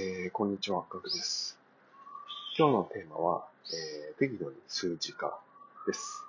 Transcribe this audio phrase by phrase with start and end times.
[0.00, 1.58] えー、こんにちは、ガクです。
[2.56, 5.40] 今日のテーマは、えー、適度に数字化
[5.88, 6.24] です。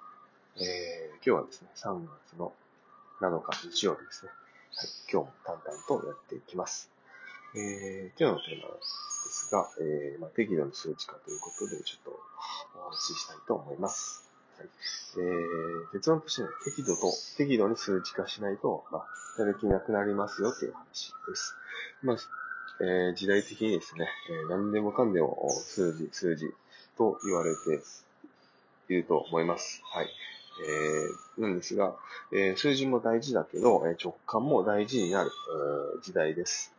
[0.57, 2.02] えー、今日はですね、3
[2.34, 2.52] 月の
[3.21, 4.32] 7日日曜日ですね。
[4.73, 6.89] はい、今日も淡々とやっていきます。
[7.54, 12.20] えー、今日のテーマですが、えーまあ、適度に数値化ということで、ちょっと
[12.79, 14.27] お話ししたいと思います。
[14.57, 14.67] はい
[15.17, 19.05] えー、結論としてね、適度と、適度に数値化しないと、まあ、
[19.38, 21.54] やる気なくなりますよという話です。
[22.01, 22.17] まあ、
[22.82, 26.45] えー、時代的にですね、えー、何でもかんでも数字、数字
[26.98, 27.84] と言われて
[28.94, 29.81] いると思います。
[29.84, 30.08] はい。
[30.62, 31.95] えー、なんですが、
[32.31, 35.31] えー、数字も大事だけど、え直感も大事になる、
[35.98, 36.73] え、時代です。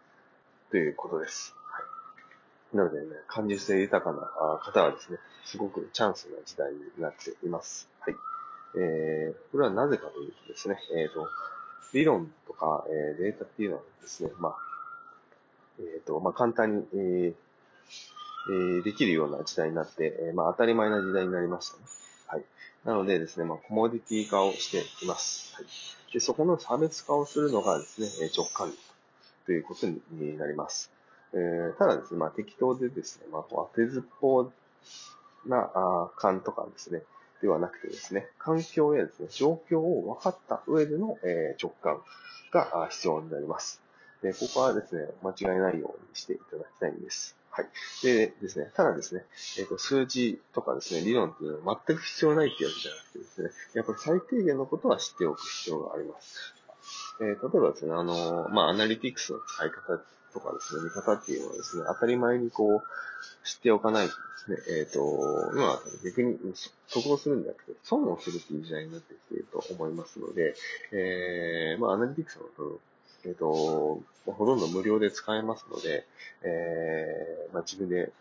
[0.70, 1.54] ということです。
[1.66, 1.82] は
[2.74, 2.76] い。
[2.76, 4.26] なのでね、感受性豊かな
[4.62, 7.88] 方はですね、すごくチャンスな時代になっています。
[8.00, 8.14] はい。
[8.76, 11.28] えー、これはなぜかというとですね、えっ、と、
[11.92, 14.69] 理論とか、え、データっていうのはですね、まあ、
[15.80, 17.34] えっ、ー、と、まあ、簡単に、えー
[18.50, 21.82] えー、できるような時代になって、えー、まあ、当たり前な時代になりましたね。
[22.26, 22.44] はい。
[22.84, 25.54] なのでですね、まあ、コモディティ化をしています。
[25.54, 25.66] はい。
[26.12, 28.72] で、そこの差別化をするのがですね、直感
[29.46, 30.90] ということになります。
[31.32, 34.52] えー、ただですね、まあ、適当でですね、まあ、当てずっぽう
[35.46, 37.02] なあ感とかですね、
[37.40, 42.02] ではなくてですね、環境やですね、状況を分かった上での、え、直感
[42.52, 43.80] が必要になります。
[44.22, 47.36] で、ここはですね、間違いないようにしていただきたいんです。
[47.50, 47.68] はい。
[48.02, 49.24] でですね、ただですね、
[49.58, 56.54] えっ、ー、と、数字とかですね、理論っていうのは全く必要ないっていうわけじゃなくてですね、やっぱり最低限のことは知っておく必要があります。
[57.20, 59.98] えー、例えばですね、あの、まあ、アナリティクスの使い方
[60.32, 62.82] とかですね、見方っていうのはですね、当たり前にこう、
[63.44, 66.38] 知っておかないとですね、えっ、ー、と、まあ、逆に
[66.92, 70.54] 得をするんじゃなくて、損をするっていう時代になってきていると思いますので、
[70.92, 72.44] えー、まあ、アナリティクスの
[73.24, 76.06] えっ、ー、と、ほとんど無料で使えますので、
[76.42, 78.12] えー、まあ、自分で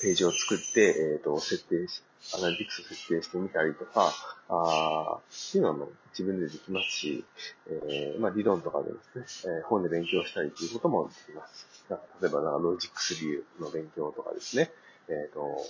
[0.00, 2.02] ページを作って、えっ、ー、と、設定し、
[2.34, 4.12] アナリティクス設定してみたりとか、
[4.48, 7.24] あっていうのはもう自分でできますし、
[7.68, 11.66] えー、まあ、理論とかでですね、えー、本で勉強したりということもできます。
[11.88, 14.70] なんか例えば、ロジックスビューの勉強とかですね、
[15.08, 15.64] えっ、ー、と、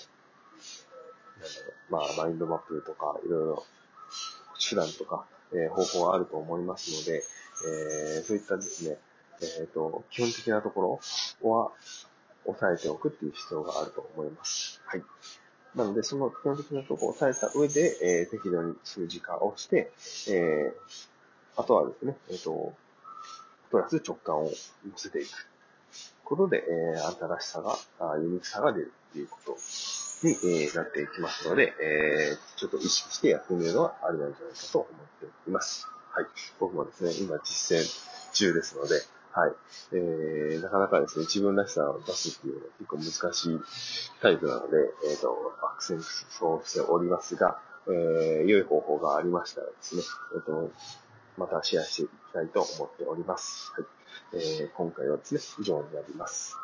[1.89, 3.65] まあ、マインドマップとか、いろいろ
[4.69, 7.23] 手段とか、えー、方法があると思いますので、
[7.67, 8.99] えー、そういったですね、
[9.43, 11.01] えっ、ー、と、基本的なとこ
[11.43, 11.73] ろは
[12.45, 14.81] 押さえておくっていう必要があると思います。
[14.85, 15.03] はい。
[15.75, 19.93] なので、その基本的なところを押さえた上で、えー、適度に数字化をして、
[20.29, 22.75] えー、あとはですね、えっ、ー、と、
[23.71, 24.53] プラス直感を乗
[24.97, 25.29] せていく
[26.25, 29.53] ことで、えー、新しさが、ユニークさが出るっていうこと
[30.27, 35.87] に、えー、なっていきますので、えー、ちょっと意識してやってみるのはありなんじゃないかと思っています。
[36.13, 36.27] はい。
[36.59, 38.95] 僕もですね、今実践中ですので、
[39.33, 39.53] はい。
[39.93, 43.61] えー、なかなかですね、自分らしさを出すっていうのは結構難しい
[44.21, 44.77] タイプなので、
[45.09, 46.05] えっ、ー、と、悪戦苦
[46.41, 50.03] 闘しておりますが、えー、良い方法がありましたらですね、
[50.35, 50.73] えっ、ー、と、
[51.39, 53.73] またシェアしていきたいと思っております。
[53.77, 53.87] はい。
[54.35, 56.57] えー、今回はですね、以上になります。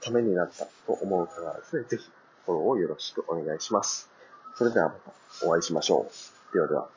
[0.00, 2.10] ためになったと思う方はですね、ぜひ
[2.44, 4.10] フォローをよろしくお願いします。
[4.56, 6.10] それではまたお会いしましょ
[6.50, 6.54] う。
[6.54, 6.88] ではでは。